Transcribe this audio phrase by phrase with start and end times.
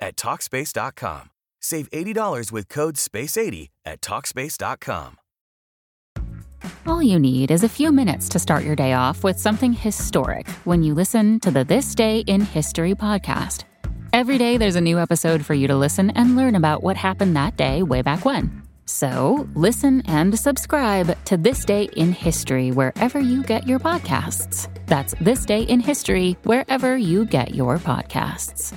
[0.00, 1.30] at Talkspace.com.
[1.60, 5.16] Save $80 with code SPACE80 at Talkspace.com.
[6.86, 10.48] All you need is a few minutes to start your day off with something historic
[10.64, 13.64] when you listen to the This Day in History podcast.
[14.12, 17.36] Every day, there's a new episode for you to listen and learn about what happened
[17.36, 18.62] that day way back when.
[18.86, 24.66] So, listen and subscribe to This Day in History wherever you get your podcasts.
[24.86, 28.74] That's This Day in History wherever you get your podcasts.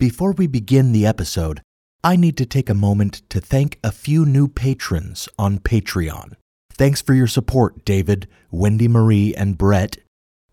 [0.00, 1.60] Before we begin the episode,
[2.02, 6.36] I need to take a moment to thank a few new patrons on Patreon.
[6.72, 9.98] Thanks for your support, David, Wendy Marie, and Brett.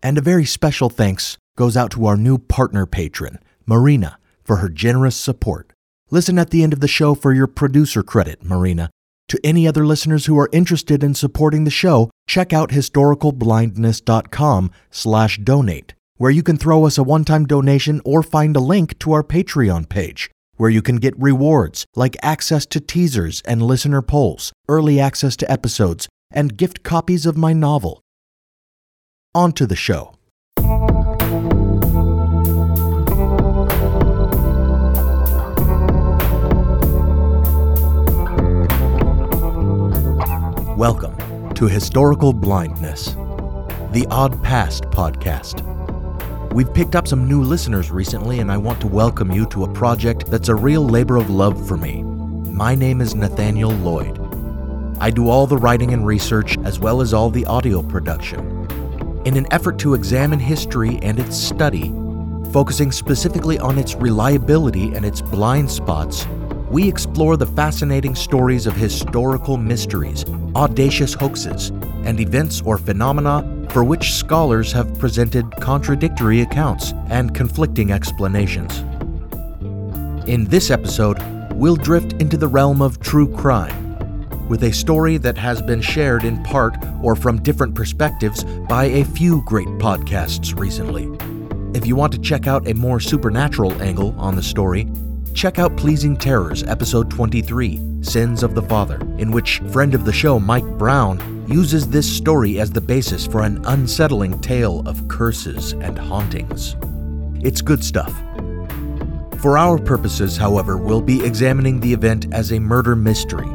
[0.02, 4.68] And a very special thanks goes out to our new partner patron, Marina, for her
[4.68, 5.72] generous support.
[6.10, 8.90] Listen at the end of the show for your producer credit, Marina.
[9.28, 15.38] To any other listeners who are interested in supporting the show, check out historicalblindness.com slash
[15.38, 19.22] donate, where you can throw us a one-time donation or find a link to our
[19.22, 24.98] Patreon page, where you can get rewards like access to teasers and listener polls, early
[24.98, 28.00] access to episodes, and gift copies of my novel.
[29.32, 30.16] On to the show.
[40.76, 43.14] Welcome to Historical Blindness,
[43.92, 45.77] the Odd Past podcast.
[46.52, 49.72] We've picked up some new listeners recently, and I want to welcome you to a
[49.72, 52.02] project that's a real labor of love for me.
[52.02, 54.18] My name is Nathaniel Lloyd.
[54.98, 58.66] I do all the writing and research as well as all the audio production.
[59.26, 61.92] In an effort to examine history and its study,
[62.50, 66.26] focusing specifically on its reliability and its blind spots,
[66.70, 70.24] we explore the fascinating stories of historical mysteries,
[70.56, 71.68] audacious hoaxes,
[72.04, 78.78] and events or phenomena for which scholars have presented contradictory accounts and conflicting explanations.
[80.28, 81.18] In this episode,
[81.52, 83.88] we'll drift into the realm of true crime
[84.48, 89.04] with a story that has been shared in part or from different perspectives by a
[89.04, 91.08] few great podcasts recently.
[91.78, 94.88] If you want to check out a more supernatural angle on the story,
[95.34, 100.12] check out Pleasing Terrors, Episode 23 Sins of the Father, in which friend of the
[100.12, 105.72] show Mike Brown uses this story as the basis for an unsettling tale of curses
[105.72, 106.76] and hauntings.
[107.40, 108.12] It's good stuff.
[109.40, 113.46] For our purposes, however, we'll be examining the event as a murder mystery,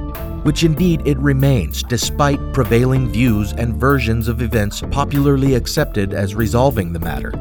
[0.44, 6.94] which indeed it remains despite prevailing views and versions of events popularly accepted as resolving
[6.94, 7.32] the matter.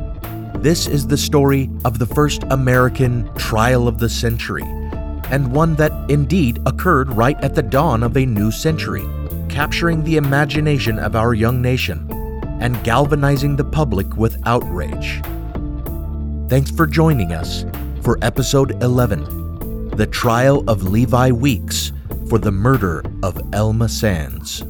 [0.57, 4.65] This is the story of the first American trial of the century,
[5.31, 9.05] and one that indeed occurred right at the dawn of a new century,
[9.53, 12.11] capturing the imagination of our young nation
[12.63, 15.21] and galvanizing the public with outrage.
[16.49, 17.67] Thanks for joining us
[18.01, 21.93] for episode 11 The Trial of Levi Weeks
[22.31, 24.63] for the Murder of Elma Sands.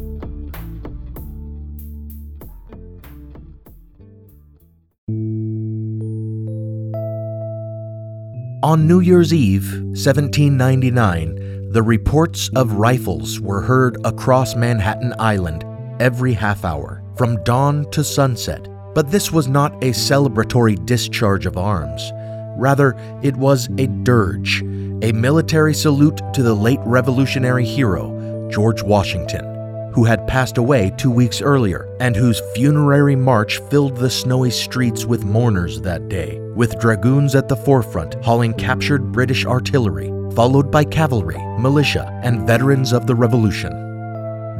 [8.64, 11.41] On New Year's Eve, 1799,
[11.72, 15.64] the reports of rifles were heard across Manhattan Island
[16.00, 18.68] every half hour, from dawn to sunset.
[18.94, 22.12] But this was not a celebratory discharge of arms.
[22.58, 24.60] Rather, it was a dirge,
[25.00, 29.46] a military salute to the late revolutionary hero, George Washington,
[29.94, 35.06] who had passed away two weeks earlier, and whose funerary march filled the snowy streets
[35.06, 40.84] with mourners that day with dragoons at the forefront hauling captured British artillery, followed by
[40.84, 43.72] cavalry, militia, and veterans of the Revolution.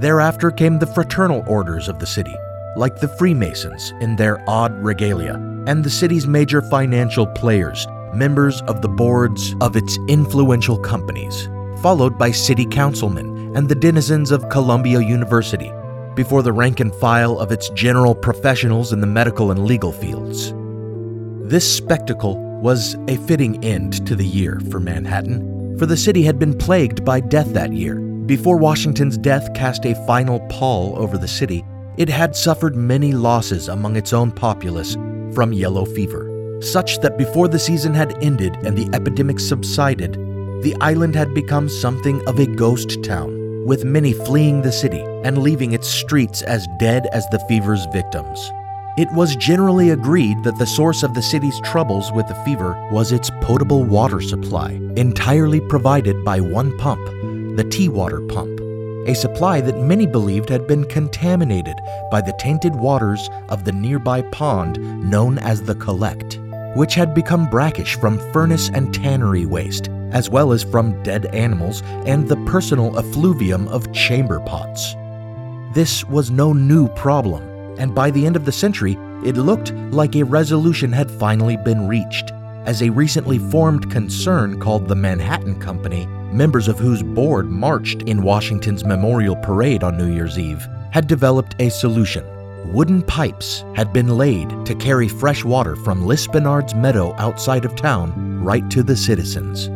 [0.00, 2.34] Thereafter came the fraternal orders of the city,
[2.76, 5.34] like the Freemasons in their odd regalia,
[5.66, 11.48] and the city's major financial players, members of the boards of its influential companies,
[11.80, 15.70] followed by city councilmen and the denizens of Columbia University,
[16.14, 20.52] before the rank and file of its general professionals in the medical and legal fields.
[21.48, 26.38] This spectacle was a fitting end to the year for Manhattan, for the city had
[26.38, 27.96] been plagued by death that year.
[27.96, 31.64] Before Washington's death cast a final pall over the city,
[31.96, 34.94] it had suffered many losses among its own populace
[35.34, 40.12] from yellow fever, such that before the season had ended and the epidemic subsided,
[40.62, 45.38] the island had become something of a ghost town, with many fleeing the city and
[45.38, 48.52] leaving its streets as dead as the fever's victims.
[48.98, 53.10] It was generally agreed that the source of the city's troubles with the fever was
[53.10, 57.02] its potable water supply, entirely provided by one pump,
[57.56, 58.60] the Tea Water pump,
[59.06, 61.78] a supply that many believed had been contaminated
[62.10, 64.78] by the tainted waters of the nearby pond
[65.10, 66.38] known as the Collect,
[66.76, 71.82] which had become brackish from furnace and tannery waste, as well as from dead animals
[72.04, 74.94] and the personal effluvium of chamber pots.
[75.72, 77.51] This was no new problem
[77.82, 78.92] and by the end of the century,
[79.24, 82.30] it looked like a resolution had finally been reached,
[82.64, 88.22] as a recently formed concern called the Manhattan Company, members of whose board marched in
[88.22, 92.24] Washington's Memorial Parade on New Year's Eve, had developed a solution.
[92.72, 98.44] Wooden pipes had been laid to carry fresh water from Lispenard's meadow outside of town
[98.44, 99.66] right to the citizens.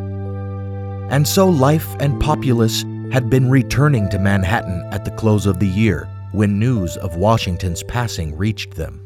[1.10, 5.66] And so life and populace had been returning to Manhattan at the close of the
[5.66, 9.00] year, when news of Washington's passing reached them.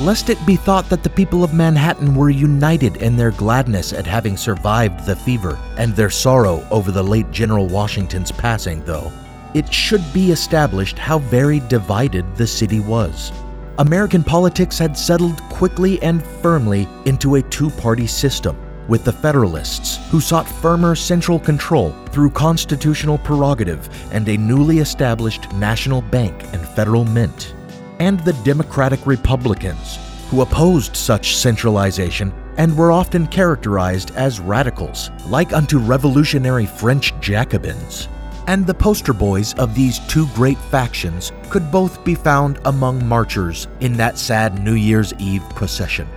[0.00, 4.06] Lest it be thought that the people of Manhattan were united in their gladness at
[4.06, 9.12] having survived the fever and their sorrow over the late General Washington's passing, though,
[9.52, 13.32] it should be established how very divided the city was.
[13.78, 18.56] American politics had settled quickly and firmly into a two party system,
[18.86, 25.52] with the Federalists, who sought firmer central control through constitutional prerogative and a newly established
[25.54, 27.56] national bank and federal mint,
[27.98, 29.98] and the Democratic Republicans,
[30.30, 38.06] who opposed such centralization and were often characterized as radicals, like unto revolutionary French Jacobins
[38.46, 43.68] and the poster boys of these two great factions could both be found among marchers
[43.80, 46.08] in that sad New Year's Eve procession.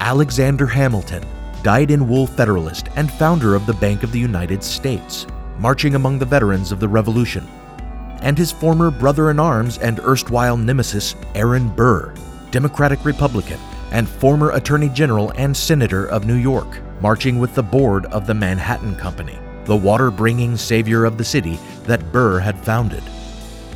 [0.00, 1.24] Alexander Hamilton,
[1.62, 5.26] dyed in wool Federalist and founder of the Bank of the United States,
[5.58, 7.46] marching among the veterans of the Revolution,
[8.22, 12.14] and his former brother in arms and erstwhile nemesis, Aaron Burr,
[12.50, 13.58] Democratic Republican
[13.92, 18.34] and former Attorney General and Senator of New York, marching with the board of the
[18.34, 23.02] Manhattan Company the water bringing savior of the city that Burr had founded.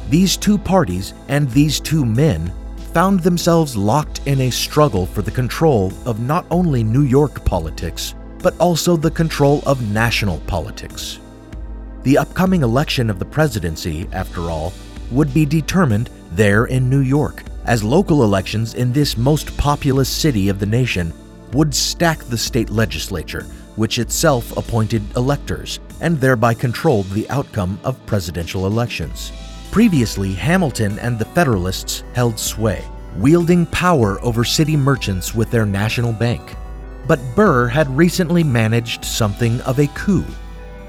[0.09, 2.53] These two parties and these two men
[2.93, 8.15] found themselves locked in a struggle for the control of not only New York politics,
[8.39, 11.21] but also the control of national politics.
[12.03, 14.73] The upcoming election of the presidency, after all,
[15.11, 20.49] would be determined there in New York, as local elections in this most populous city
[20.49, 21.13] of the nation
[21.53, 23.47] would stack the state legislature
[23.81, 29.33] which itself appointed electors and thereby controlled the outcome of presidential elections.
[29.71, 32.85] Previously, Hamilton and the Federalists held sway,
[33.17, 36.55] wielding power over city merchants with their national bank.
[37.07, 40.27] But Burr had recently managed something of a coup,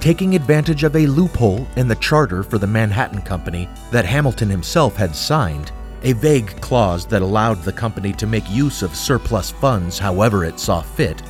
[0.01, 4.97] taking advantage of a loophole in the charter for the Manhattan Company that Hamilton himself
[4.97, 5.71] had signed,
[6.03, 10.59] a vague clause that allowed the company to make use of surplus funds however it
[10.59, 11.23] saw fit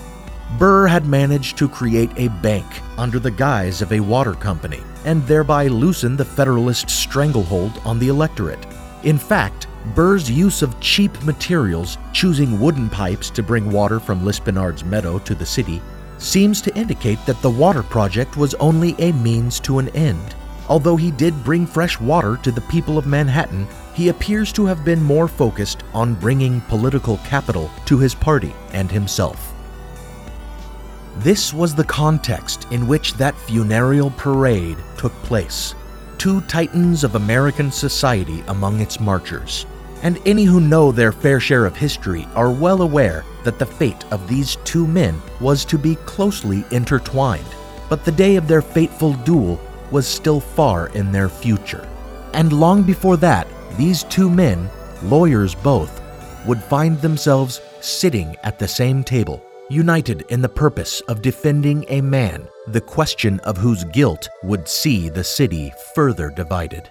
[0.57, 2.65] Burr had managed to create a bank
[2.97, 8.09] under the guise of a water company and thereby loosen the Federalist stranglehold on the
[8.09, 8.65] electorate.
[9.03, 14.85] In fact, Burr's use of cheap materials, choosing wooden pipes to bring water from Lispenard's
[14.85, 15.81] meadow to the city,
[16.19, 20.35] seems to indicate that the water project was only a means to an end.
[20.69, 24.85] Although he did bring fresh water to the people of Manhattan, he appears to have
[24.85, 29.50] been more focused on bringing political capital to his party and himself.
[31.17, 35.75] This was the context in which that funereal parade took place.
[36.17, 39.65] Two titans of American society among its marchers.
[40.03, 44.05] And any who know their fair share of history are well aware that the fate
[44.11, 47.45] of these two men was to be closely intertwined.
[47.89, 49.59] But the day of their fateful duel
[49.91, 51.87] was still far in their future.
[52.33, 54.69] And long before that, these two men,
[55.03, 56.01] lawyers both,
[56.47, 62.01] would find themselves sitting at the same table united in the purpose of defending a
[62.01, 66.89] man, the question of whose guilt would see the city further divided.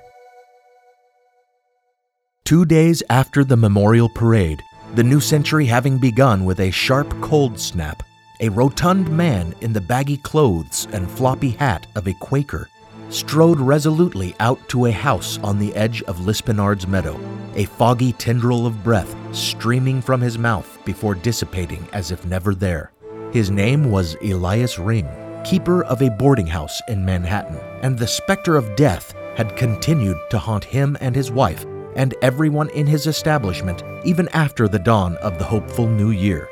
[2.44, 4.60] Two days after the memorial parade,
[4.94, 8.02] the new century having begun with a sharp cold snap,
[8.40, 12.66] a rotund man in the baggy clothes and floppy hat of a Quaker
[13.10, 17.20] strode resolutely out to a house on the edge of Lispenard's meadow,
[17.54, 22.92] a foggy tendril of breath streaming from his mouth before dissipating as if never there.
[23.32, 25.08] His name was Elias Ring,
[25.44, 30.38] keeper of a boarding house in Manhattan, and the specter of death had continued to
[30.38, 31.64] haunt him and his wife
[31.96, 36.48] and everyone in his establishment even after the dawn of the hopeful new year.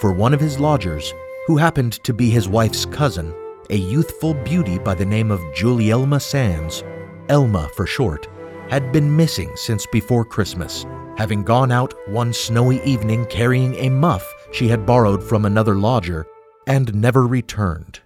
[0.00, 1.12] For one of his lodgers,
[1.46, 3.34] who happened to be his wife's cousin,
[3.70, 6.84] a youthful beauty by the name of Julielma Sands,
[7.28, 8.28] Elma for short,
[8.68, 10.84] had been missing since before Christmas,
[11.18, 16.24] having gone out one snowy evening carrying a muff she had borrowed from another lodger
[16.68, 17.98] and never returned.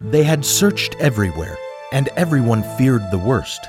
[0.00, 1.56] They had searched everywhere,
[1.92, 3.60] and everyone feared the worst.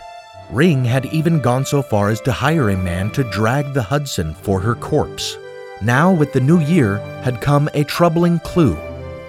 [0.50, 4.34] Ring had even gone so far as to hire a man to drag the Hudson
[4.34, 5.38] for her corpse.
[5.80, 8.76] Now, with the new year, had come a troubling clue.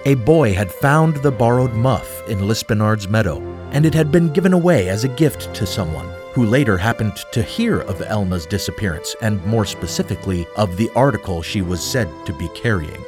[0.05, 3.39] A boy had found the borrowed muff in Lispenard's meadow,
[3.71, 6.09] and it had been given away as a gift to someone
[6.39, 11.61] who later happened to hear of Elma's disappearance and more specifically of the article she
[11.61, 13.03] was said to be carrying.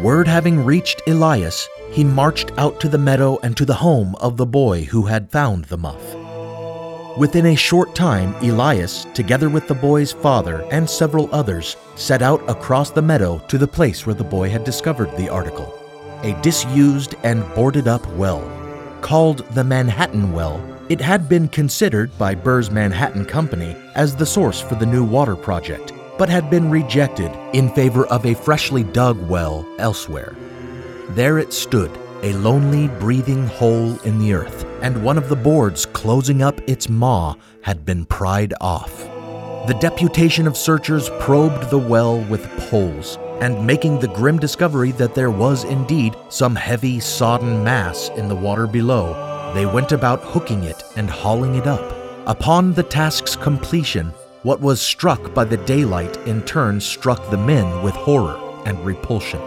[0.00, 4.38] Word having reached Elias, he marched out to the meadow and to the home of
[4.38, 6.14] the boy who had found the muff.
[7.18, 12.48] Within a short time, Elias, together with the boy's father and several others, set out
[12.48, 15.78] across the meadow to the place where the boy had discovered the article
[16.22, 18.40] a disused and boarded up well.
[19.02, 24.60] Called the Manhattan Well, it had been considered by Burr's Manhattan Company as the source
[24.60, 29.20] for the new water project, but had been rejected in favor of a freshly dug
[29.28, 30.36] well elsewhere.
[31.10, 31.90] There it stood,
[32.22, 36.88] a lonely, breathing hole in the earth, and one of the boards closing up its
[36.88, 39.04] maw had been pried off.
[39.66, 45.14] The deputation of searchers probed the well with poles, and making the grim discovery that
[45.14, 50.64] there was indeed some heavy, sodden mass in the water below, they went about hooking
[50.64, 51.94] it and hauling it up.
[52.26, 54.08] Upon the task's completion,
[54.42, 59.40] what was struck by the daylight in turn struck the men with horror and repulsion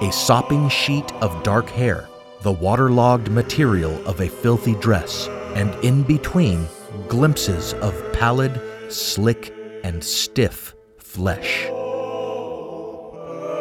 [0.00, 2.08] a sopping sheet of dark hair,
[2.42, 5.26] the waterlogged material of a filthy dress,
[5.56, 6.68] and in between,
[7.08, 8.60] glimpses of pallid,
[8.92, 9.52] slick,
[9.82, 11.64] and stiff flesh.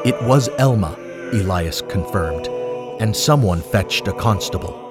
[0.05, 0.95] It was Elma,
[1.33, 2.47] Elias confirmed,
[3.01, 4.86] and someone fetched a constable.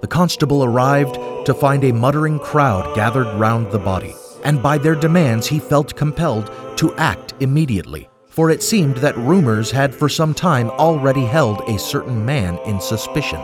[0.00, 1.14] The constable arrived
[1.46, 4.14] to find a muttering crowd gathered round the body,
[4.44, 9.70] and by their demands he felt compelled to act immediately for it seemed that rumors
[9.70, 13.40] had for some time already held a certain man in suspicion,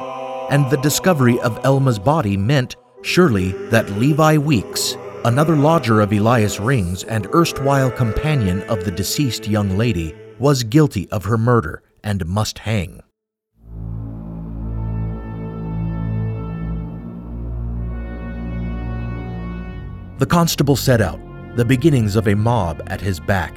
[0.48, 6.60] and the discovery of Elma's body meant, surely, that Levi Weeks, another lodger of Elias
[6.60, 12.24] Rings and erstwhile companion of the deceased young lady, was guilty of her murder and
[12.24, 13.02] must hang.
[20.18, 21.20] The constable set out,
[21.56, 23.54] the beginnings of a mob at his back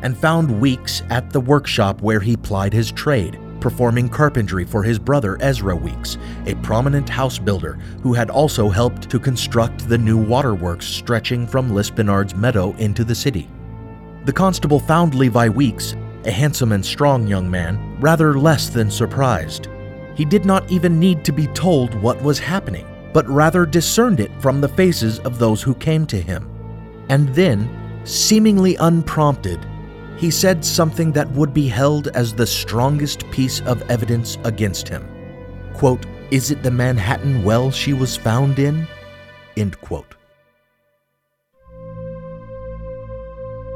[0.00, 4.98] and found Weeks at the workshop where he plied his trade, performing carpentry for his
[4.98, 10.16] brother Ezra Weeks, a prominent house builder who had also helped to construct the new
[10.16, 13.46] waterworks stretching from Lispenard's meadow into the city.
[14.24, 19.68] The constable found Levi Weeks, a handsome and strong young man, rather less than surprised.
[20.14, 22.86] He did not even need to be told what was happening,
[23.18, 26.48] but rather discerned it from the faces of those who came to him.
[27.08, 27.68] And then,
[28.04, 29.58] seemingly unprompted,
[30.16, 35.04] he said something that would be held as the strongest piece of evidence against him.
[35.74, 38.86] Quote, Is it the Manhattan well she was found in?
[39.56, 40.14] End quote.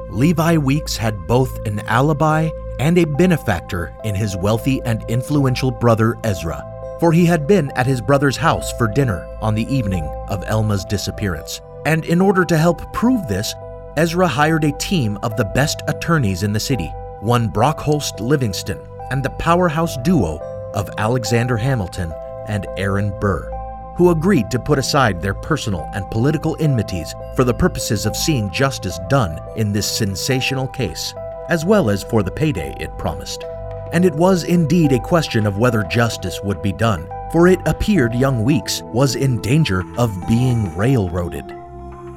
[0.08, 6.16] Levi Weeks had both an alibi and a benefactor in his wealthy and influential brother
[6.22, 6.62] Ezra,
[7.02, 10.84] for he had been at his brother's house for dinner on the evening of Elma's
[10.84, 11.60] disappearance.
[11.84, 13.56] And in order to help prove this,
[13.96, 16.86] Ezra hired a team of the best attorneys in the city,
[17.18, 18.78] one Brockholst Livingston,
[19.10, 20.38] and the powerhouse duo
[20.74, 22.12] of Alexander Hamilton
[22.46, 23.50] and Aaron Burr,
[23.96, 28.48] who agreed to put aside their personal and political enmities for the purposes of seeing
[28.52, 31.14] justice done in this sensational case,
[31.48, 33.44] as well as for the payday it promised.
[33.92, 38.14] And it was indeed a question of whether justice would be done, for it appeared
[38.14, 41.44] young Weeks was in danger of being railroaded.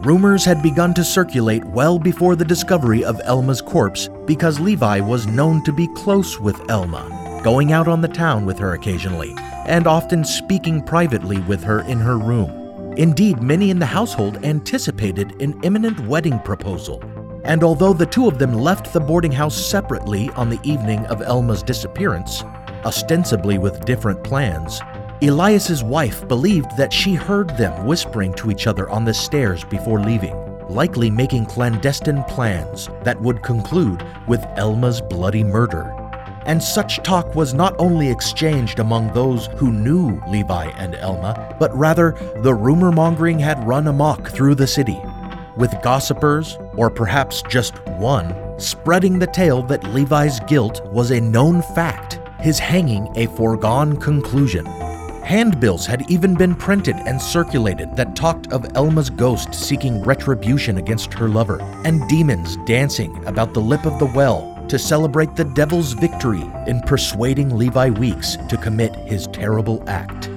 [0.06, 5.26] Rumors had begun to circulate well before the discovery of Elma's corpse because Levi was
[5.26, 9.34] known to be close with Elma, going out on the town with her occasionally,
[9.66, 12.94] and often speaking privately with her in her room.
[12.98, 17.02] Indeed, many in the household anticipated an imminent wedding proposal.
[17.46, 21.22] And although the two of them left the boarding house separately on the evening of
[21.22, 22.44] Elma's disappearance,
[22.84, 24.82] ostensibly with different plans,
[25.22, 30.00] Elias's wife believed that she heard them whispering to each other on the stairs before
[30.00, 30.36] leaving,
[30.70, 35.96] likely making clandestine plans that would conclude with Elma's bloody murder.
[36.48, 41.76] And such talk was not only exchanged among those who knew Levi and Elma, but
[41.78, 42.12] rather
[42.42, 45.00] the rumor mongering had run amok through the city,
[45.56, 51.62] with gossipers, or perhaps just one, spreading the tale that Levi's guilt was a known
[51.62, 54.66] fact, his hanging a foregone conclusion.
[55.26, 61.14] Handbills had even been printed and circulated that talked of Elma's ghost seeking retribution against
[61.14, 65.94] her lover, and demons dancing about the lip of the well to celebrate the devil's
[65.94, 70.30] victory in persuading Levi Weeks to commit his terrible act.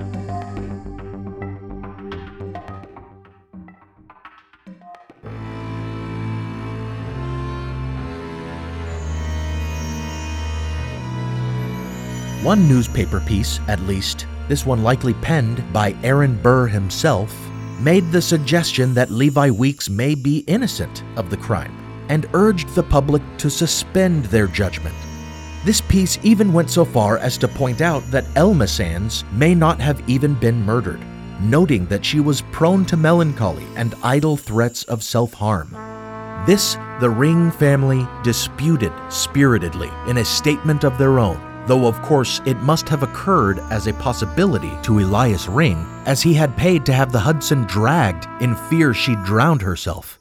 [12.49, 17.31] One newspaper piece, at least, this one likely penned by Aaron Burr himself,
[17.79, 21.77] made the suggestion that Levi Weeks may be innocent of the crime
[22.09, 24.95] and urged the public to suspend their judgment.
[25.67, 29.79] This piece even went so far as to point out that Elma Sands may not
[29.79, 31.05] have even been murdered,
[31.43, 35.77] noting that she was prone to melancholy and idle threats of self harm.
[36.47, 42.41] This the Ring family disputed spiritedly in a statement of their own, though of course
[42.47, 46.93] it must have occurred as a possibility to Elias Ring, as he had paid to
[46.93, 50.19] have the Hudson dragged in fear she drowned herself.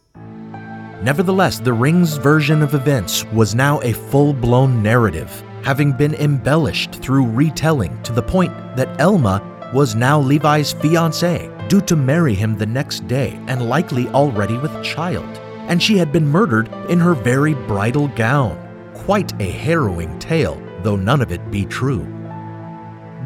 [1.02, 6.96] Nevertheless, the Ring's version of events was now a full blown narrative, having been embellished
[6.96, 9.42] through retelling to the point that Elma
[9.74, 14.84] was now Levi's fiancée, due to marry him the next day and likely already with
[14.84, 15.28] child.
[15.68, 18.58] And she had been murdered in her very bridal gown.
[18.94, 22.08] Quite a harrowing tale, though none of it be true.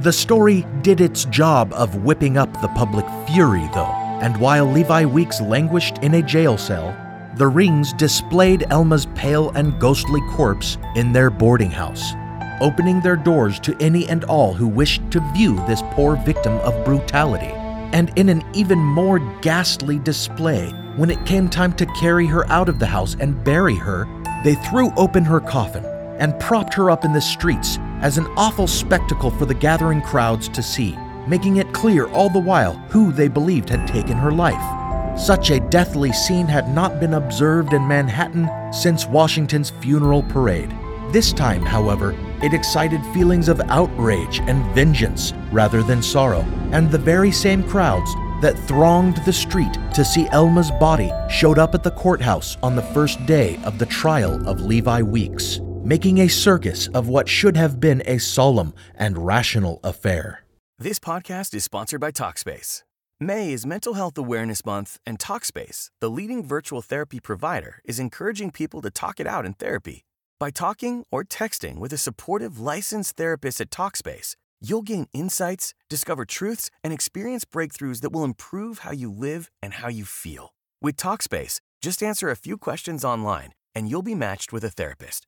[0.01, 5.05] The story did its job of whipping up the public fury, though, and while Levi
[5.05, 6.97] Weeks languished in a jail cell,
[7.37, 12.13] the rings displayed Elma's pale and ghostly corpse in their boarding house,
[12.61, 16.83] opening their doors to any and all who wished to view this poor victim of
[16.83, 17.53] brutality.
[17.93, 22.69] And in an even more ghastly display, when it came time to carry her out
[22.69, 24.07] of the house and bury her,
[24.43, 25.90] they threw open her coffin
[26.21, 30.47] and propped her up in the streets as an awful spectacle for the gathering crowds
[30.47, 30.95] to see,
[31.27, 35.19] making it clear all the while who they believed had taken her life.
[35.19, 40.73] Such a deathly scene had not been observed in Manhattan since Washington's funeral parade.
[41.11, 46.97] This time, however, it excited feelings of outrage and vengeance rather than sorrow, and the
[46.97, 51.91] very same crowds that thronged the street to see Elma's body showed up at the
[51.91, 55.59] courthouse on the first day of the trial of Levi Weeks,
[55.91, 60.45] making a circus of what should have been a solemn and rational affair.
[60.79, 62.83] This podcast is sponsored by Talkspace.
[63.19, 68.51] May is Mental Health Awareness Month, and Talkspace, the leading virtual therapy provider, is encouraging
[68.51, 70.05] people to talk it out in therapy.
[70.39, 76.23] By talking or texting with a supportive licensed therapist at Talkspace, you'll gain insights, discover
[76.23, 80.53] truths, and experience breakthroughs that will improve how you live and how you feel.
[80.81, 85.27] With Talkspace, just answer a few questions online and you'll be matched with a therapist.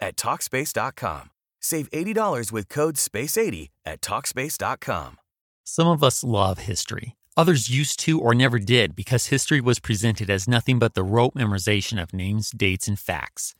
[0.00, 1.30] at Talkspace.com.
[1.60, 5.16] Save $80 with code SPACE80 at Talkspace.com.
[5.64, 7.16] Some of us love history.
[7.36, 11.34] Others used to or never did because history was presented as nothing but the rote
[11.34, 13.54] memorization of names, dates, and facts.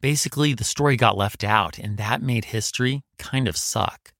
[0.00, 4.12] Basically, the story got left out, and that made history kind of suck.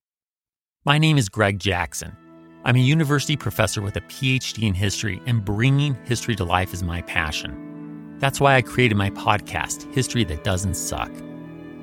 [0.85, 2.17] My name is Greg Jackson.
[2.65, 6.83] I'm a university professor with a PhD in history, and bringing history to life is
[6.83, 8.17] my passion.
[8.19, 11.11] That's why I created my podcast, History That Doesn't Suck.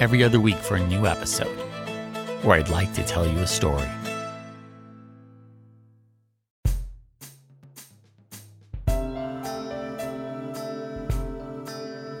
[0.00, 1.56] every other week for a new episode
[2.42, 3.88] where I'd like to tell you a story.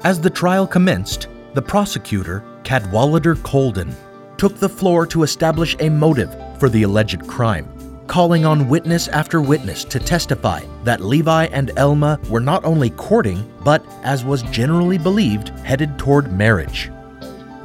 [0.04, 3.94] As the trial commenced, the prosecutor, Cadwallader Colden,
[4.36, 7.68] took the floor to establish a motive for the alleged crime,
[8.06, 13.52] calling on witness after witness to testify that Levi and Elma were not only courting,
[13.64, 16.90] but, as was generally believed, headed toward marriage.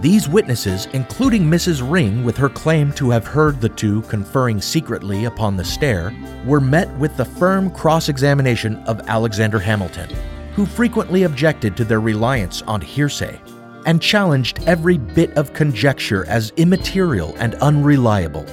[0.04, 1.82] These witnesses, including Mrs.
[1.90, 6.14] Ring with her claim to have heard the two conferring secretly upon the stair,
[6.46, 10.10] were met with the firm cross examination of Alexander Hamilton,
[10.56, 13.40] who frequently objected to their reliance on hearsay
[13.86, 18.46] and challenged every bit of conjecture as immaterial and unreliable.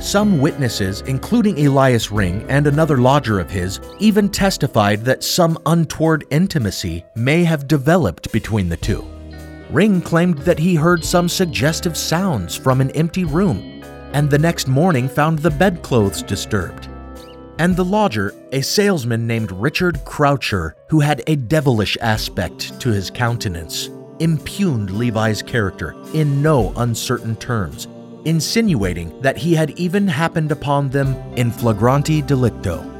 [0.00, 6.24] Some witnesses, including Elias Ring and another lodger of his, even testified that some untoward
[6.30, 9.04] intimacy may have developed between the two.
[9.70, 14.68] Ring claimed that he heard some suggestive sounds from an empty room, and the next
[14.68, 16.88] morning found the bedclothes disturbed.
[17.58, 23.10] And the lodger, a salesman named Richard Croucher, who had a devilish aspect to his
[23.10, 27.88] countenance, impugned Levi's character in no uncertain terms,
[28.24, 32.90] insinuating that he had even happened upon them in flagranti delicto.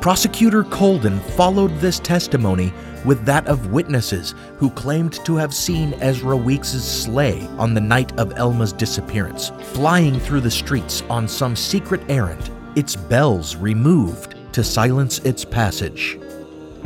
[0.00, 2.72] Prosecutor Colden followed this testimony
[3.04, 8.18] with that of witnesses who claimed to have seen Ezra Weeks's sleigh on the night
[8.18, 14.64] of Elma's disappearance, flying through the streets on some secret errand, its bells removed to
[14.64, 16.18] silence its passage.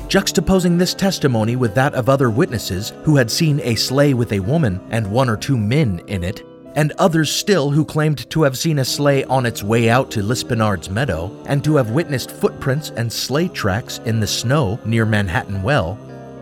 [0.09, 4.40] Juxtaposing this testimony with that of other witnesses who had seen a sleigh with a
[4.40, 6.42] woman and one or two men in it,
[6.76, 10.22] and others still who claimed to have seen a sleigh on its way out to
[10.22, 15.62] Lispenard's meadow, and to have witnessed footprints and sleigh tracks in the snow near Manhattan
[15.62, 15.98] Well,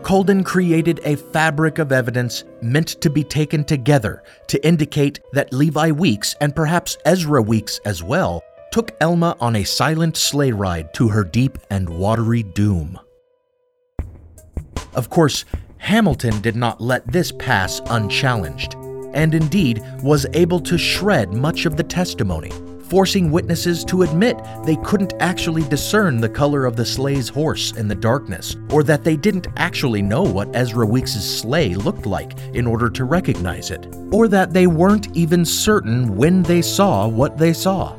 [0.07, 5.91] Colden created a fabric of evidence meant to be taken together to indicate that Levi
[5.91, 8.41] Weeks, and perhaps Ezra Weeks as well,
[8.71, 12.97] took Elma on a silent sleigh ride to her deep and watery doom.
[14.95, 15.43] Of course,
[15.75, 18.75] Hamilton did not let this pass unchallenged,
[19.13, 22.53] and indeed was able to shred much of the testimony,
[22.89, 27.87] forcing witnesses to admit they couldn't actually discern the color of the sleigh's horse in
[27.87, 32.65] the darkness, or that they didn't actually know what Ezra Weeks's sleigh looked like in
[32.65, 37.53] order to recognize it, or that they weren't even certain when they saw what they
[37.53, 37.95] saw.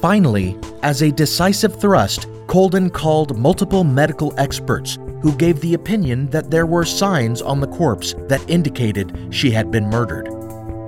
[0.00, 6.50] Finally, as a decisive thrust, Colden called multiple medical experts who gave the opinion that
[6.50, 10.28] there were signs on the corpse that indicated she had been murdered.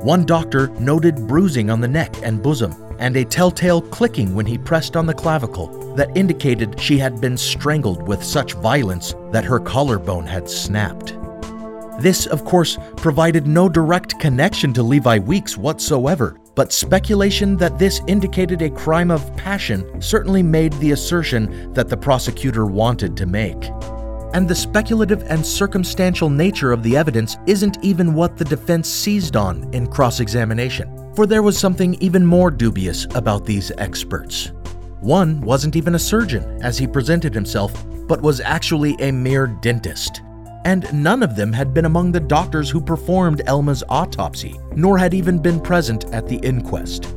[0.05, 4.59] One doctor noted bruising on the neck and bosom, and a telltale clicking when he
[4.59, 9.61] pressed on the clavicle that indicated she had been strangled with such violence that her
[9.61, 11.17] collarbone had snapped.
[12.01, 18.01] This, of course, provided no direct connection to Levi Weeks whatsoever, but speculation that this
[18.07, 23.71] indicated a crime of passion certainly made the assertion that the prosecutor wanted to make.
[24.33, 29.35] And the speculative and circumstantial nature of the evidence isn't even what the defense seized
[29.35, 34.53] on in cross examination, for there was something even more dubious about these experts.
[35.01, 40.23] One wasn't even a surgeon, as he presented himself, but was actually a mere dentist.
[40.65, 45.13] And none of them had been among the doctors who performed Elma's autopsy, nor had
[45.13, 47.13] even been present at the inquest.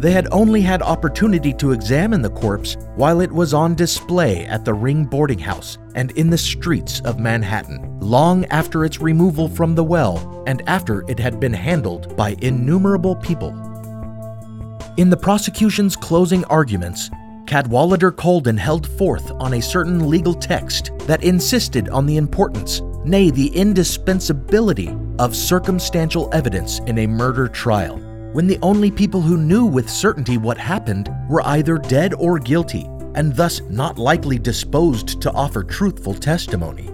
[0.00, 4.64] They had only had opportunity to examine the corpse while it was on display at
[4.64, 9.74] the Ring boarding house and in the streets of Manhattan, long after its removal from
[9.74, 13.50] the well and after it had been handled by innumerable people.
[14.96, 17.10] In the prosecution's closing arguments,
[17.46, 23.30] Cadwallader Colden held forth on a certain legal text that insisted on the importance, nay,
[23.30, 27.98] the indispensability, of circumstantial evidence in a murder trial
[28.32, 32.86] when the only people who knew with certainty what happened were either dead or guilty,
[33.16, 36.90] and thus not likely disposed to offer truthful testimony.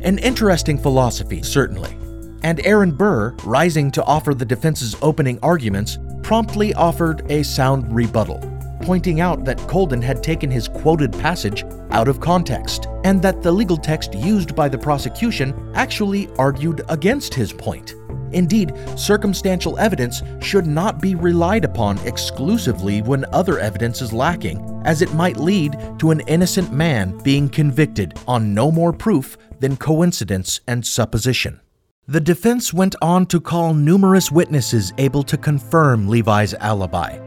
[0.00, 1.96] An interesting philosophy, certainly.
[2.42, 8.40] And Aaron Burr, rising to offer the defense's opening arguments, promptly offered a sound rebuttal,
[8.82, 13.52] pointing out that Colden had taken his quoted passage out of context, and that the
[13.52, 17.94] legal text used by the prosecution actually argued against his point.
[18.32, 25.02] Indeed, circumstantial evidence should not be relied upon exclusively when other evidence is lacking, as
[25.02, 30.60] it might lead to an innocent man being convicted on no more proof than coincidence
[30.66, 31.60] and supposition.
[32.08, 37.18] The defense went on to call numerous witnesses able to confirm Levi's alibi.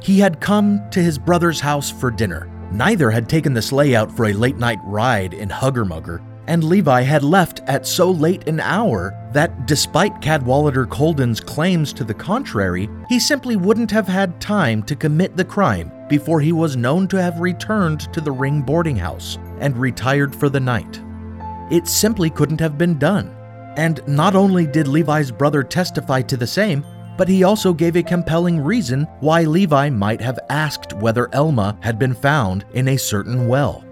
[0.00, 2.48] He had come to his brother's house for dinner.
[2.72, 7.02] Neither had taken the sleigh out for a late night ride in Huggermugger, and Levi
[7.02, 12.90] had left at so late an hour that, despite Cadwallader Colden's claims to the contrary,
[13.08, 17.22] he simply wouldn't have had time to commit the crime before he was known to
[17.22, 21.00] have returned to the Ring boarding house and retired for the night.
[21.70, 23.32] It simply couldn't have been done.
[23.76, 26.84] And not only did Levi's brother testify to the same,
[27.16, 31.96] but he also gave a compelling reason why Levi might have asked whether Elma had
[31.96, 33.84] been found in a certain well.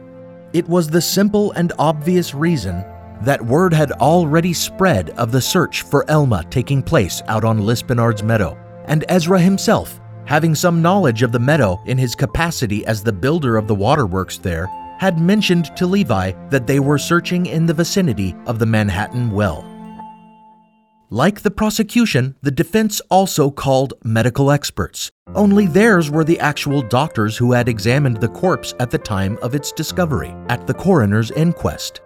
[0.55, 2.83] It was the simple and obvious reason
[3.23, 8.23] that word had already spread of the search for Elma taking place out on Lispenard's
[8.23, 8.57] meadow,
[8.87, 13.59] and Ezra himself, having some knowledge of the meadow in his capacity as the builder
[13.59, 18.35] of the waterworks there, had mentioned to Levi that they were searching in the vicinity
[18.47, 19.78] of the Manhattan Well.
[21.11, 25.11] Like the prosecution, the defense also called medical experts.
[25.35, 29.55] Only theirs were the actual doctors who had examined the corpse at the time of
[29.55, 32.03] its discovery, at the coroner's inquest.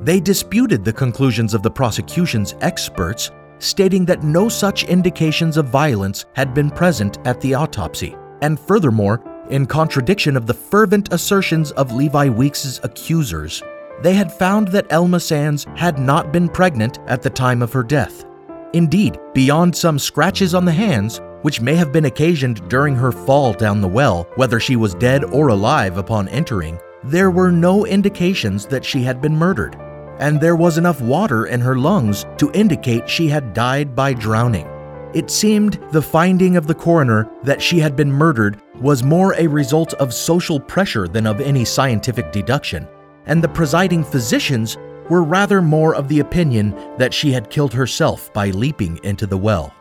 [0.00, 6.24] They disputed the conclusions of the prosecution's experts, stating that no such indications of violence
[6.34, 11.92] had been present at the autopsy, and furthermore, in contradiction of the fervent assertions of
[11.92, 13.62] Levi Weeks' accusers,
[14.00, 17.82] they had found that Elma Sands had not been pregnant at the time of her
[17.82, 18.24] death.
[18.72, 23.52] Indeed, beyond some scratches on the hands, which may have been occasioned during her fall
[23.52, 28.66] down the well, whether she was dead or alive upon entering, there were no indications
[28.66, 29.76] that she had been murdered,
[30.18, 34.68] and there was enough water in her lungs to indicate she had died by drowning.
[35.14, 39.48] It seemed the finding of the coroner that she had been murdered was more a
[39.48, 42.86] result of social pressure than of any scientific deduction,
[43.26, 44.76] and the presiding physicians
[45.10, 49.36] were rather more of the opinion that she had killed herself by leaping into the
[49.36, 49.74] well.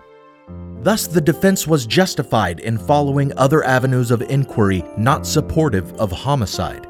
[0.82, 6.88] Thus, the defense was justified in following other avenues of inquiry not supportive of homicide,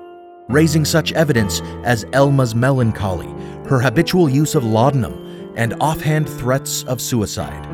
[0.47, 3.27] raising such evidence as Elma's melancholy,
[3.67, 7.67] her habitual use of laudanum, and offhand threats of suicide.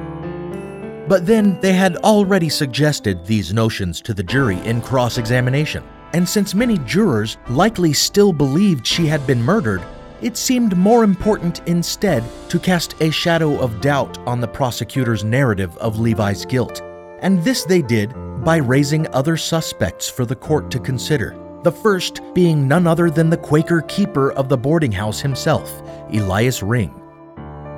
[1.08, 6.28] But then they had already suggested these notions to the jury in cross examination, and
[6.28, 9.84] since many jurors likely still believed she had been murdered,
[10.22, 15.78] it seemed more important instead to cast a shadow of doubt on the prosecutor's narrative
[15.78, 16.82] of Levi's guilt.
[17.20, 21.36] And this they did by raising other suspects for the court to consider.
[21.64, 25.82] The first being none other than the Quaker keeper of the boarding house himself,
[26.14, 26.94] Elias Ring.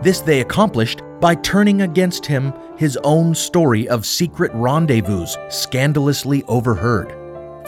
[0.02, 7.16] This they accomplished by turning against him his own story of secret rendezvous scandalously overheard.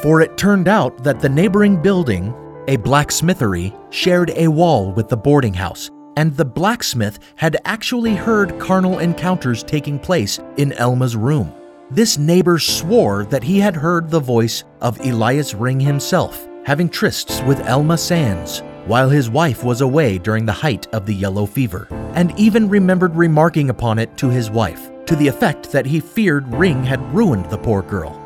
[0.01, 2.33] For it turned out that the neighboring building,
[2.69, 8.59] a blacksmithery shared a wall with the boarding house, and the blacksmith had actually heard
[8.59, 11.51] carnal encounters taking place in Elma's room.
[11.89, 17.43] This neighbor swore that he had heard the voice of Elias Ring himself having trysts
[17.47, 21.87] with Elma Sands while his wife was away during the height of the yellow fever,
[22.13, 26.47] and even remembered remarking upon it to his wife, to the effect that he feared
[26.53, 28.18] Ring had ruined the poor girl.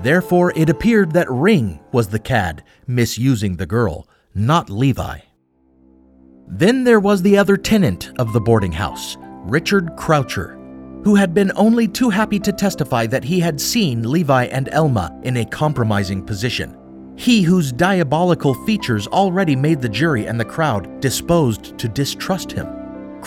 [0.00, 5.18] Therefore, it appeared that Ring was the cad misusing the girl, not Levi.
[6.46, 10.54] Then there was the other tenant of the boarding house, Richard Croucher,
[11.04, 15.18] who had been only too happy to testify that he had seen Levi and Elma
[15.24, 16.76] in a compromising position.
[17.16, 22.77] He whose diabolical features already made the jury and the crowd disposed to distrust him.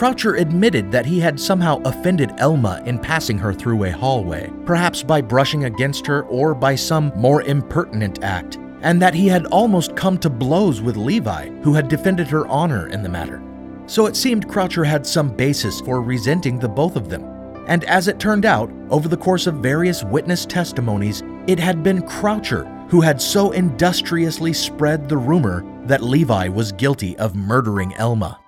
[0.01, 5.03] Croucher admitted that he had somehow offended Elma in passing her through a hallway, perhaps
[5.03, 9.95] by brushing against her or by some more impertinent act, and that he had almost
[9.95, 13.43] come to blows with Levi, who had defended her honor in the matter.
[13.85, 17.23] So it seemed Croucher had some basis for resenting the both of them.
[17.67, 22.01] And as it turned out, over the course of various witness testimonies, it had been
[22.01, 28.39] Croucher who had so industriously spread the rumor that Levi was guilty of murdering Elma.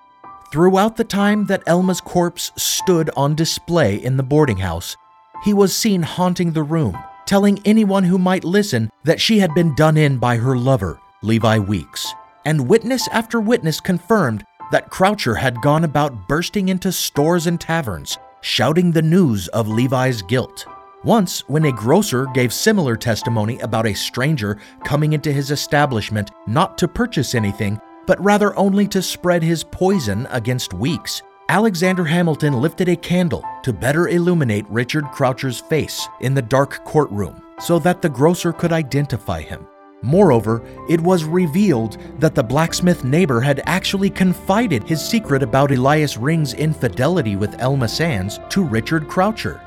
[0.53, 4.95] Throughout the time that Elma's corpse stood on display in the boarding house,
[5.43, 9.73] he was seen haunting the room, telling anyone who might listen that she had been
[9.73, 12.13] done in by her lover, Levi Weeks.
[12.45, 18.19] And witness after witness confirmed that Croucher had gone about bursting into stores and taverns,
[18.41, 20.67] shouting the news of Levi's guilt.
[21.03, 26.77] Once, when a grocer gave similar testimony about a stranger coming into his establishment not
[26.77, 31.21] to purchase anything, but rather only to spread his poison against Weeks.
[31.49, 37.41] Alexander Hamilton lifted a candle to better illuminate Richard Croucher's face in the dark courtroom
[37.59, 39.67] so that the grocer could identify him.
[40.01, 46.17] Moreover, it was revealed that the blacksmith neighbor had actually confided his secret about Elias
[46.17, 49.61] Ring's infidelity with Elma Sands to Richard Croucher.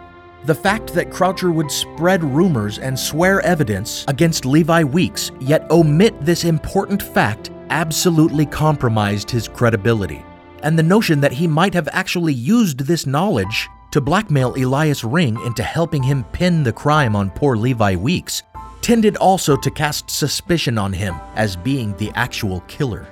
[0.45, 6.15] The fact that Croucher would spread rumors and swear evidence against Levi Weeks, yet omit
[6.25, 10.25] this important fact, absolutely compromised his credibility.
[10.63, 15.41] And the notion that he might have actually used this knowledge to blackmail Elias Ring
[15.45, 18.43] into helping him pin the crime on poor Levi Weeks
[18.83, 23.07] tended also to cast suspicion on him as being the actual killer.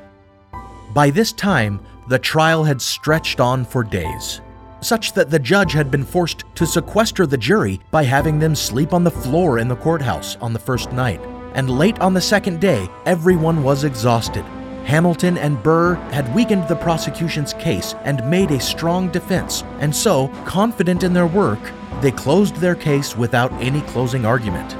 [0.92, 4.40] By this time, the trial had stretched on for days,
[4.84, 8.92] such that the judge had been forced to sequester the jury by having them sleep
[8.92, 11.20] on the floor in the courthouse on the first night.
[11.54, 14.44] And late on the second day, everyone was exhausted.
[14.84, 20.28] Hamilton and Burr had weakened the prosecution's case and made a strong defense, and so,
[20.44, 21.60] confident in their work,
[22.00, 24.76] they closed their case without any closing argument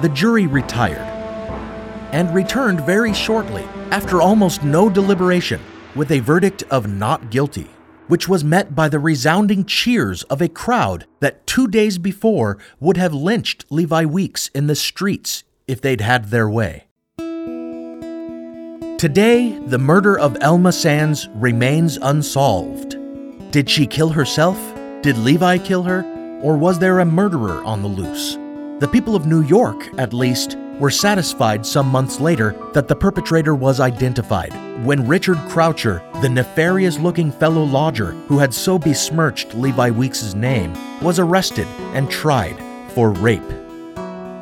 [0.00, 1.06] the jury retired
[2.12, 5.60] and returned very shortly, after almost no deliberation,
[5.94, 7.68] with a verdict of not guilty,
[8.10, 12.96] which was met by the resounding cheers of a crowd that two days before would
[12.96, 16.88] have lynched Levi Weeks in the streets if they'd had their way.
[18.98, 22.98] Today, the murder of Elma Sands remains unsolved.
[23.52, 24.58] Did she kill herself?
[25.02, 26.02] Did Levi kill her?
[26.42, 28.34] Or was there a murderer on the loose?
[28.80, 33.54] The people of New York, at least, were satisfied some months later that the perpetrator
[33.54, 34.52] was identified
[34.84, 40.72] when Richard Croucher, the nefarious looking fellow lodger who had so besmirched Levi Weeks' name,
[41.02, 42.56] was arrested and tried
[42.92, 43.42] for rape.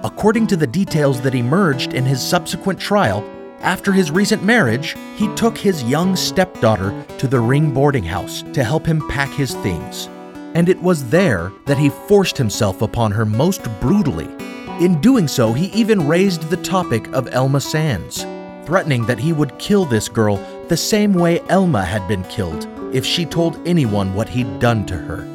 [0.05, 3.29] According to the details that emerged in his subsequent trial,
[3.61, 8.63] after his recent marriage, he took his young stepdaughter to the Ring boarding house to
[8.63, 10.09] help him pack his things
[10.55, 14.29] and it was there that he forced himself upon her most brutally.
[14.81, 18.23] In doing so, he even raised the topic of Elma Sands,
[18.65, 20.37] threatening that he would kill this girl
[20.69, 24.97] the same way Elma had been killed if she told anyone what he'd done to
[24.97, 25.27] her.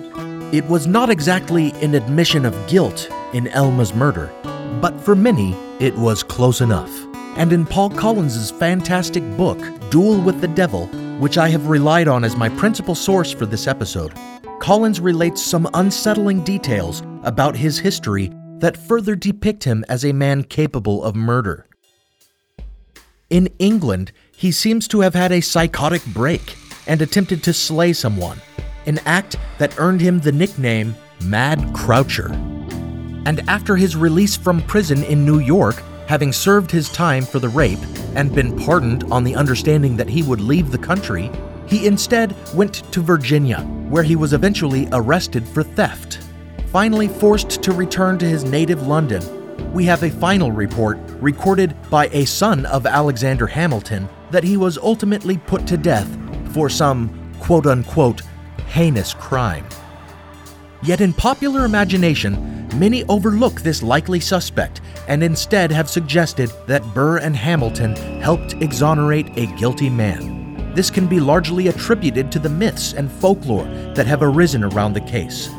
[0.54, 4.32] It was not exactly an admission of guilt in Elma's murder,
[4.80, 6.92] but for many, it was close enough.
[7.36, 10.88] And in Paul Collins's fantastic book, Duel with the Devil,
[11.20, 14.14] which I have relied on as my principal source for this episode,
[14.60, 18.32] Collins relates some unsettling details about his history
[18.63, 21.67] that further depict him as a man capable of murder.
[23.30, 26.56] In England, he seems to have had a psychotic break
[26.88, 28.39] and attempted to slay someone,
[28.86, 30.95] an act that earned him the nickname
[31.26, 32.32] Mad Croucher.
[33.26, 37.49] And after his release from prison in New York, having served his time for the
[37.49, 37.84] rape
[38.15, 41.30] and been pardoned on the understanding that he would leave the country,
[41.67, 46.19] he instead went to Virginia, where he was eventually arrested for theft.
[46.74, 49.22] Finally forced to return to his native London,
[49.74, 54.80] we have a final report recorded by a son of Alexander Hamilton that he was
[54.80, 56.10] ultimately put to death
[56.52, 58.24] for some quote unquote
[58.66, 59.68] heinous crime.
[60.82, 67.18] Yet in popular imagination, many overlook this likely suspect and instead have suggested that Burr
[67.18, 70.74] and Hamilton helped exonerate a guilty man.
[70.74, 75.02] This can be largely attributed to the myths and folklore that have arisen around the
[75.02, 75.52] case.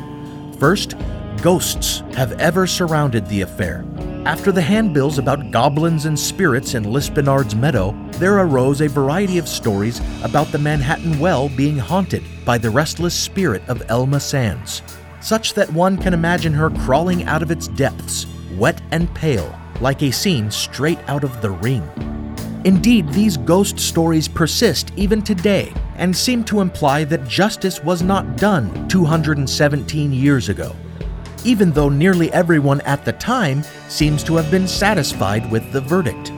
[0.65, 0.95] First,
[1.43, 3.85] ghosts have ever surrounded the affair.
[4.25, 9.47] After the handbills about goblins and spirits in Lispenard's Meadow, there arose a variety of
[9.47, 14.81] stories about the Manhattan Well being haunted by the restless spirit of Elma Sands,
[15.21, 18.25] such that one can imagine her crawling out of its depths,
[18.57, 21.87] wet and pale, like a scene straight out of The Ring.
[22.65, 28.37] Indeed, these ghost stories persist even today and seem to imply that justice was not
[28.37, 30.75] done 217 years ago,
[31.43, 36.31] even though nearly everyone at the time seems to have been satisfied with the verdict.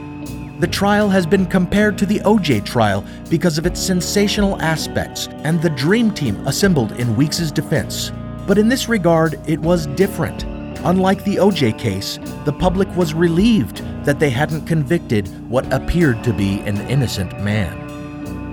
[0.60, 5.62] The trial has been compared to the OJ trial because of its sensational aspects and
[5.62, 8.12] the dream team assembled in Weeks' defense.
[8.46, 10.57] But in this regard, it was different.
[10.84, 16.32] Unlike the OJ case, the public was relieved that they hadn't convicted what appeared to
[16.32, 17.84] be an innocent man.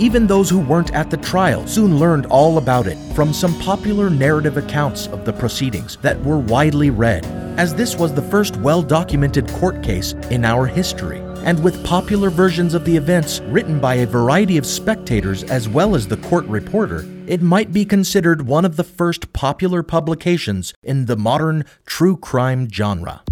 [0.01, 4.09] Even those who weren't at the trial soon learned all about it from some popular
[4.09, 7.25] narrative accounts of the proceedings that were widely read,
[7.57, 11.19] as this was the first well documented court case in our history.
[11.45, 15.95] And with popular versions of the events written by a variety of spectators as well
[15.95, 17.31] as the court reporter, Mm.
[17.31, 22.69] it might be considered one of the first popular publications in the modern true crime
[22.69, 23.23] genre.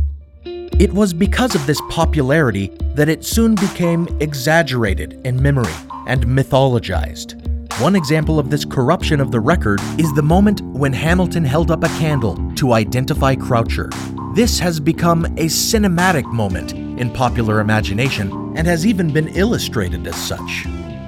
[0.45, 5.73] It was because of this popularity that it soon became exaggerated in memory
[6.07, 7.39] and mythologized.
[7.79, 11.83] One example of this corruption of the record is the moment when Hamilton held up
[11.83, 13.89] a candle to identify Croucher.
[14.35, 20.15] This has become a cinematic moment in popular imagination and has even been illustrated as
[20.15, 20.65] such,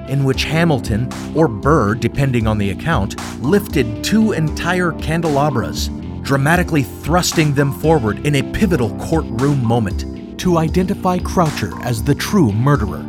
[0.10, 5.90] in which Hamilton, or Burr depending on the account, lifted two entire candelabras,
[6.22, 12.52] dramatically thrusting them forward in a pivotal courtroom moment to identify Croucher as the true
[12.52, 13.06] murderer.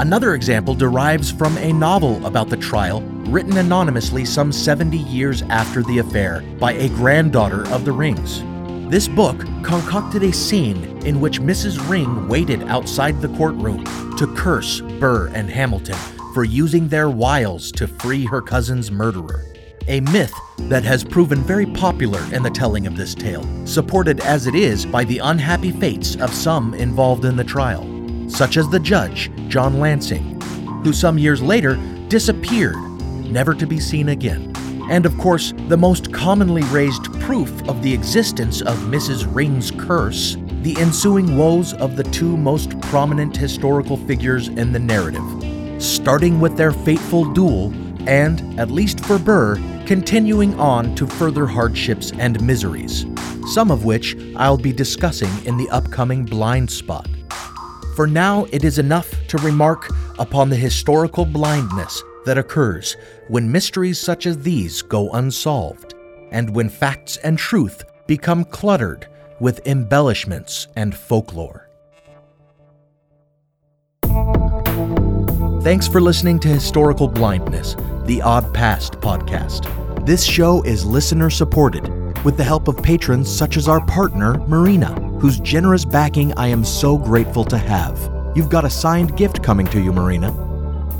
[0.00, 5.82] Another example derives from a novel about the trial written anonymously some 70 years after
[5.82, 8.42] the affair by a granddaughter of the Rings.
[8.90, 11.88] This book concocted a scene in which Mrs.
[11.88, 13.84] Ring waited outside the courtroom
[14.16, 15.94] to curse Burr and Hamilton
[16.34, 19.44] for using their wiles to free her cousin's murderer.
[19.86, 24.48] A myth that has proven very popular in the telling of this tale, supported as
[24.48, 27.86] it is by the unhappy fates of some involved in the trial,
[28.28, 30.40] such as the judge, John Lansing,
[30.82, 31.76] who some years later
[32.08, 32.74] disappeared,
[33.30, 34.50] never to be seen again
[34.90, 39.24] and of course, the most commonly raised proof of the existence of Mrs.
[39.32, 45.22] Ring's curse, the ensuing woes of the two most prominent historical figures in the narrative,
[45.80, 47.72] starting with their fateful duel,
[48.08, 49.54] and, at least for Burr,
[49.86, 53.06] continuing on to further hardships and miseries,
[53.54, 57.08] some of which I'll be discussing in the upcoming Blind Spot.
[57.94, 62.96] For now, it is enough to remark upon the historical blindness that occurs
[63.28, 65.94] when mysteries such as these go unsolved,
[66.30, 69.06] and when facts and truth become cluttered
[69.40, 71.68] with embellishments and folklore.
[75.62, 79.66] Thanks for listening to Historical Blindness, the Odd Past podcast.
[80.06, 81.88] This show is listener supported
[82.24, 86.64] with the help of patrons such as our partner, Marina, whose generous backing I am
[86.64, 87.98] so grateful to have.
[88.34, 90.49] You've got a signed gift coming to you, Marina.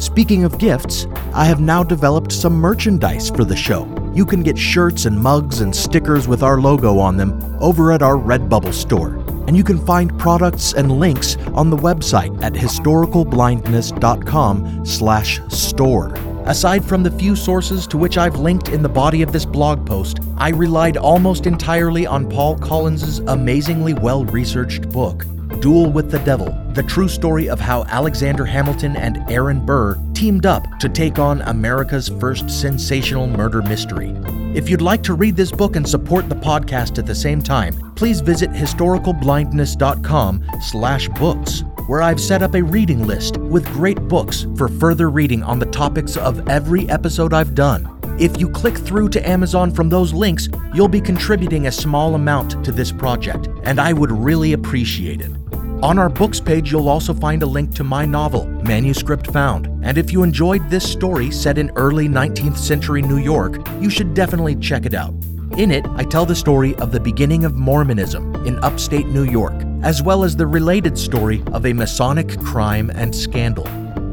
[0.00, 3.86] Speaking of gifts, I have now developed some merchandise for the show.
[4.14, 8.00] You can get shirts and mugs and stickers with our logo on them over at
[8.00, 9.16] our Redbubble store.
[9.46, 16.14] And you can find products and links on the website at historicalblindness.com slash store.
[16.46, 19.86] Aside from the few sources to which I've linked in the body of this blog
[19.86, 25.26] post, I relied almost entirely on Paul Collins's amazingly well-researched book,
[25.60, 30.46] Duel with the Devil, the true story of how Alexander Hamilton and Aaron Burr teamed
[30.46, 34.14] up to take on America's first sensational murder mystery.
[34.54, 37.92] If you'd like to read this book and support the podcast at the same time,
[37.94, 44.46] please visit historicalblindness.com slash books, where I've set up a reading list with great books
[44.56, 47.88] for further reading on the topics of every episode I've done.
[48.20, 52.64] If you click through to Amazon from those links, you'll be contributing a small amount
[52.64, 55.49] to this project, and I would really appreciate it.
[55.82, 59.66] On our books page, you'll also find a link to my novel, Manuscript Found.
[59.82, 64.12] And if you enjoyed this story set in early 19th century New York, you should
[64.12, 65.14] definitely check it out.
[65.56, 69.54] In it, I tell the story of the beginning of Mormonism in upstate New York,
[69.82, 73.66] as well as the related story of a Masonic crime and scandal.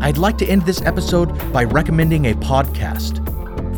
[0.00, 3.22] I'd like to end this episode by recommending a podcast.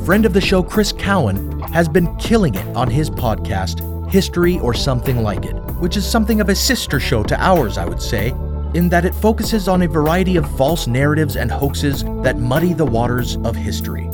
[0.07, 4.73] Friend of the show, Chris Cowan, has been killing it on his podcast, History or
[4.73, 8.31] Something Like It, which is something of a sister show to ours, I would say,
[8.75, 12.85] in that it focuses on a variety of false narratives and hoaxes that muddy the
[12.85, 14.11] waters of history.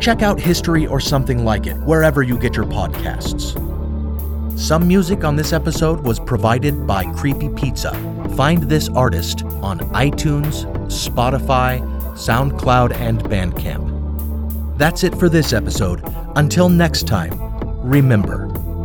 [0.00, 3.58] Check out History or Something Like It wherever you get your podcasts.
[4.58, 7.92] Some music on this episode was provided by Creepy Pizza.
[8.36, 11.80] Find this artist on iTunes, Spotify,
[12.14, 14.78] SoundCloud, and Bandcamp.
[14.78, 16.02] That's it for this episode.
[16.36, 17.36] Until next time,
[17.80, 18.53] remember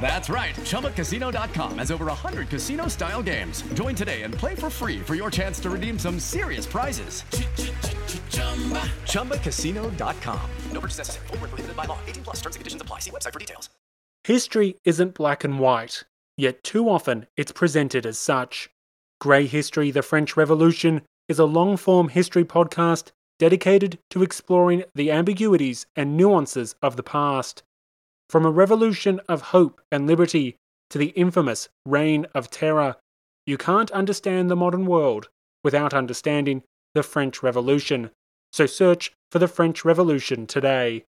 [0.00, 0.54] That's right.
[0.54, 3.62] ChumbaCasino.com has over 100 casino style games.
[3.74, 7.24] Join today and play for free for your chance to redeem some serious prizes.
[9.10, 10.50] ChumbaCasino.com.
[10.70, 11.26] No purchase necessary.
[11.26, 11.98] Void where prohibited by law.
[12.06, 13.00] 18 plus terms and conditions apply.
[13.00, 13.70] See website for details.
[14.24, 16.02] History isn't black and white,
[16.36, 18.70] yet too often it's presented as such.
[19.20, 25.10] Grey History The French Revolution is a long form history podcast dedicated to exploring the
[25.10, 27.62] ambiguities and nuances of the past.
[28.28, 30.56] From a revolution of hope and liberty
[30.90, 32.96] to the infamous Reign of Terror,
[33.46, 35.28] you can't understand the modern world
[35.62, 36.62] without understanding
[36.94, 38.10] the French Revolution.
[38.52, 41.04] So search for the French Revolution today.